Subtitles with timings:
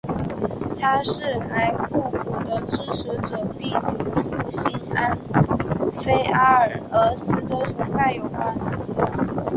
[0.79, 5.15] 他是莱库古的支持者并与复兴安
[6.03, 8.57] 菲阿拉俄斯的崇拜有关。